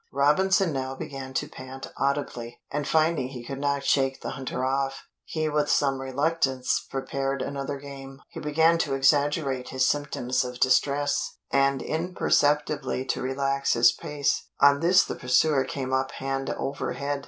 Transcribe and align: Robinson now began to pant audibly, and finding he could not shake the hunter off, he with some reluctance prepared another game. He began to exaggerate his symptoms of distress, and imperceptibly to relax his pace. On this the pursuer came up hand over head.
Robinson 0.11 0.73
now 0.73 0.95
began 0.95 1.31
to 1.35 1.47
pant 1.47 1.91
audibly, 1.95 2.59
and 2.71 2.87
finding 2.87 3.27
he 3.27 3.45
could 3.45 3.59
not 3.59 3.83
shake 3.85 4.21
the 4.21 4.31
hunter 4.31 4.65
off, 4.65 5.03
he 5.25 5.47
with 5.47 5.69
some 5.69 6.01
reluctance 6.01 6.83
prepared 6.89 7.43
another 7.43 7.77
game. 7.77 8.19
He 8.29 8.39
began 8.39 8.79
to 8.79 8.95
exaggerate 8.95 9.69
his 9.69 9.87
symptoms 9.87 10.43
of 10.43 10.59
distress, 10.59 11.37
and 11.51 11.83
imperceptibly 11.83 13.05
to 13.09 13.21
relax 13.21 13.73
his 13.73 13.91
pace. 13.91 14.47
On 14.59 14.79
this 14.79 15.03
the 15.03 15.13
pursuer 15.13 15.63
came 15.65 15.93
up 15.93 16.13
hand 16.13 16.49
over 16.49 16.93
head. 16.93 17.19